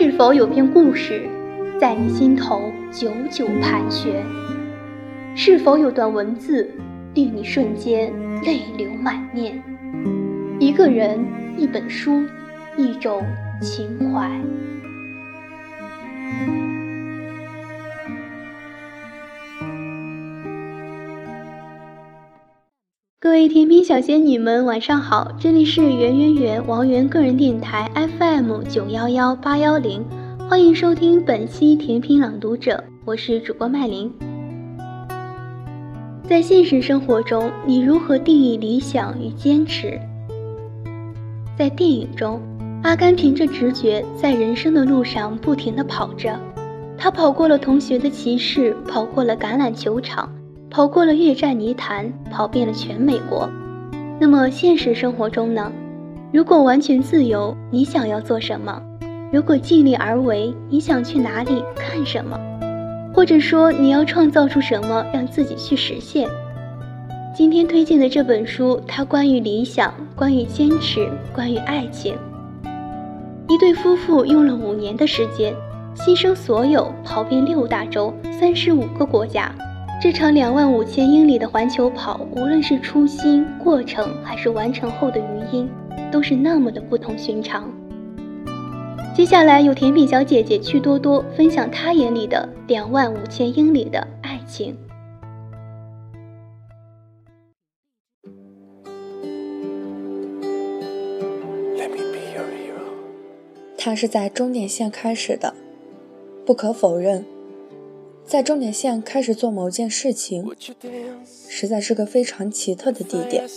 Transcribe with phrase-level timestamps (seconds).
[0.00, 1.28] 是否有篇故事
[1.80, 4.24] 在你心头久久盘旋？
[5.34, 6.70] 是否有段文字
[7.14, 8.12] 令你瞬间
[8.44, 9.60] 泪流满面？
[10.60, 11.18] 一个人，
[11.56, 12.22] 一本书，
[12.76, 13.24] 一种
[13.60, 14.30] 情怀。
[23.20, 25.32] 各位甜品小仙女们，晚上好！
[25.40, 30.04] 这里是圆圆圆王源个人电台 FM 九幺幺八幺零，
[30.48, 34.08] 欢迎收听本期甜品朗读者，我是主播麦琳。
[36.28, 40.00] 在现实生活中，你如何定义理想与坚持？
[41.58, 42.40] 在电影中，
[42.84, 46.38] 阿甘凭着直觉，在人生的路上不停地跑着，
[46.96, 50.32] 他跑过了同学的歧视，跑过了橄榄球场。
[50.70, 53.48] 跑过了越战泥潭，跑遍了全美国。
[54.20, 55.72] 那么现实生活中呢？
[56.30, 58.82] 如果完全自由，你想要做什么？
[59.32, 62.38] 如果尽力而为，你想去哪里看什么？
[63.14, 66.28] 或者说你要创造出什么让自己去实现？
[67.34, 72.14] 今天推荐的这本书，它关于理想，关于坚持，关于爱情。
[73.48, 75.54] 一对夫妇用了五年的时间，
[75.96, 79.50] 牺牲所有，跑遍六大洲，三十五个国家。
[80.00, 85.68] 这场两万五千英里的环球跑，无论是初心、过程，还是完成后的余音，
[86.12, 87.68] 都是那么的不同寻常。
[89.12, 94.76] 接下来，有甜品小姐姐趣多多分享她眼里的两万五千英里的爱情。
[103.76, 105.52] 它是在终点线开始的，
[106.46, 107.24] 不可否认。
[108.28, 110.54] 在终点线开始做某件事情，
[111.48, 113.48] 实在是个非常奇特的地点。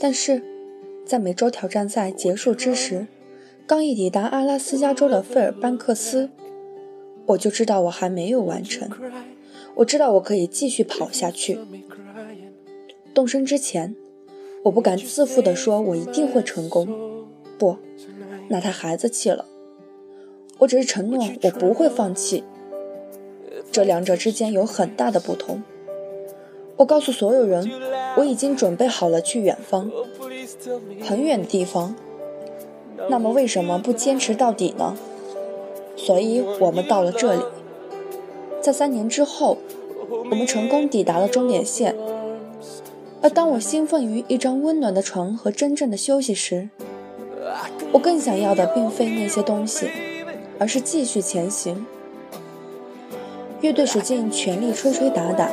[0.00, 0.42] 但是，
[1.06, 3.06] 在美洲挑战赛结束之时，
[3.68, 6.30] 刚一抵达阿拉斯加州的费尔班克斯，
[7.26, 8.90] 我就知道我还没有完成。
[9.76, 11.60] 我知道我可以继续跑下去。
[13.14, 13.94] 动身之前，
[14.64, 16.88] 我不敢自负地说我一定会成功。
[17.56, 17.76] 不，
[18.48, 19.44] 那太孩子气了。
[20.58, 22.42] 我只是承诺我不会放弃。
[23.72, 25.62] 这两者之间有很大的不同。
[26.76, 27.70] 我告诉所有人，
[28.16, 29.90] 我已经准备好了去远方，
[31.02, 31.94] 很远的地方。
[33.08, 34.96] 那么为什么不坚持到底呢？
[35.96, 37.42] 所以我们到了这里，
[38.62, 39.58] 在三年之后，
[40.08, 41.94] 我们成功抵达了终点线。
[43.22, 46.70] 而当我兴奋于一张温暖的床和真正的休息时，
[47.92, 49.90] 我更想要的并非那些东西，
[50.58, 51.84] 而是继续前行。
[53.60, 55.50] 乐队使尽全力吹吹打打，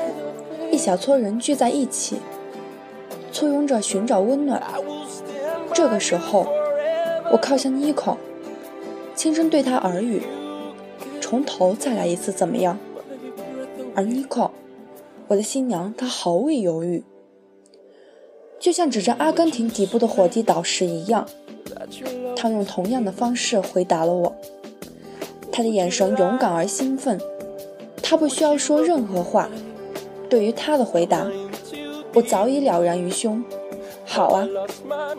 [0.71, 2.17] 一小撮人聚在一起，
[3.33, 4.63] 簇拥着寻找温暖。
[5.73, 6.47] 这个时候，
[7.31, 8.15] 我靠向妮可，
[9.13, 10.21] 轻声对她耳语
[11.19, 12.77] ：“从头再来一次，怎么样？”
[13.93, 14.51] 而妮可，
[15.27, 17.03] 我的新娘，她毫未犹豫，
[18.57, 21.27] 就像指着阿根廷底部的火地岛时一样，
[22.37, 24.35] 她用同样的方式回答了我。
[25.51, 27.19] 她的眼神勇敢而兴奋。
[28.09, 29.49] 他不需要说任何话，
[30.29, 31.27] 对于他的回答，
[32.13, 33.43] 我早已了然于胸。
[34.05, 34.47] 好啊，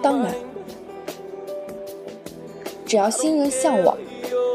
[0.02, 0.34] 当然，
[2.86, 3.94] 只要新人向往，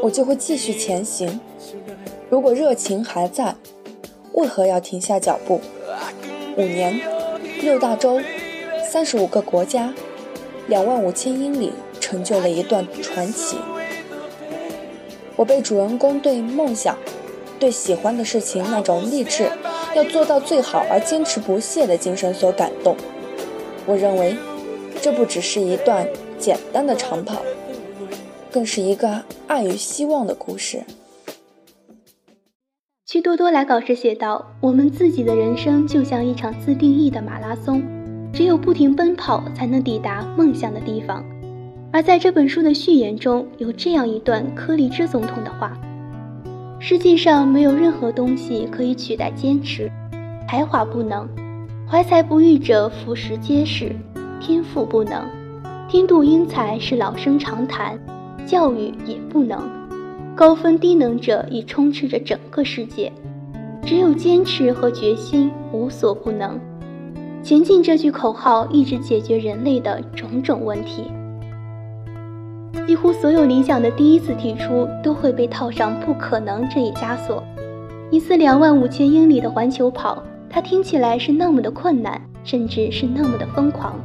[0.02, 1.38] 我就会继续前行。
[2.28, 3.54] 如果热情还在，
[4.32, 5.60] 为何要停下脚步？
[6.56, 7.00] 五年，
[7.62, 8.20] 六大洲，
[8.90, 9.94] 三十五个国家，
[10.66, 13.58] 两万五千英里，成就了一段传奇。
[15.36, 16.98] 我被主人公对梦想。
[17.64, 19.48] 对喜欢的事情那种励志，
[19.96, 22.94] 要做到最好而坚持不懈的精神所感动。
[23.86, 24.36] 我认为，
[25.00, 26.06] 这不只是一段
[26.38, 27.40] 简单的长跑，
[28.52, 30.82] 更是一个爱与希望的故事。
[33.06, 37.82] 趣多多来稿时写道：“我们自己的人生就像一场自定义的马拉松，
[38.30, 41.24] 只有不停奔跑，才能抵达梦想的地方。”
[41.90, 45.74] 而在这本书的序言中有这样一段柯立芝总统的话。
[46.80, 49.90] 世界上没有任何东西可以取代坚持，
[50.48, 51.26] 才华不能，
[51.88, 53.88] 怀才不遇者俯拾皆是；
[54.40, 55.24] 天赋不能，
[55.88, 57.96] 天妒英才是老生常谈；
[58.46, 59.62] 教育也不能，
[60.34, 63.10] 高分低能者已充斥着整个世界。
[63.82, 66.58] 只有坚持和决心，无所不能。
[67.42, 71.04] 前进这句口号一直解决人类的种种问题。
[72.86, 77.42] 几乎所有理想的第一次提出，都会被套上“不可能”这一枷锁。
[78.10, 83.98] 一次两万五千英里的环球跑，它听起来是那么的困难，甚至是那么的疯狂。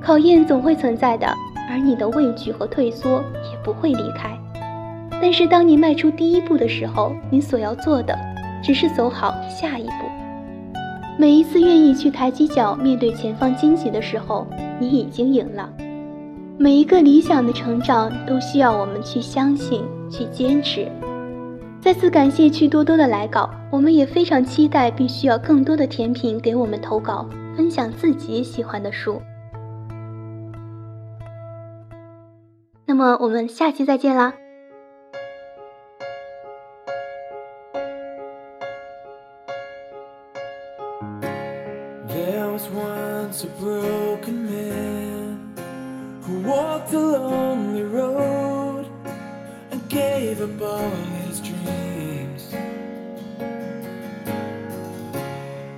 [0.00, 1.26] 考验总会存在的，
[1.68, 4.38] 而你的畏惧和退缩也不会离开。
[5.20, 8.16] 但是当你迈出第一步的时候，你所要做的
[8.62, 9.92] 只是走好下一步。
[11.18, 14.46] 每一次愿意去抬起脚面对前方荆棘的时候，
[14.78, 15.68] 你已经赢了。
[16.62, 20.86] 每一个理想的成长都需要我们去相信、去坚持。
[21.80, 27.26] 再次感谢趣多多的来稿，我们也非常期待，并需要更多的甜品给我们投稿，
[27.56, 29.22] 分享自己喜欢的书。
[32.84, 34.34] 那么我们下期再见啦
[46.50, 48.84] walked a lonely road
[49.70, 50.90] and gave up all
[51.22, 52.42] his dreams.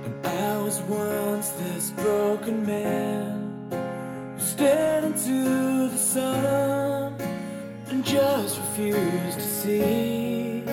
[0.05, 3.29] And I was once this broken man
[4.35, 7.13] who stared into the sun
[7.89, 10.63] and just refused to see.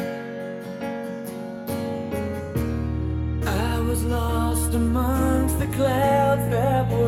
[3.45, 7.00] I was lost amongst the clouds that.